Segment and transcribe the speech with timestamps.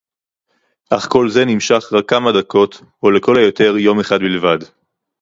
[0.89, 4.57] אך כל זה נמשך רק כמה דקות או לכל היותר יום אחד בלבד.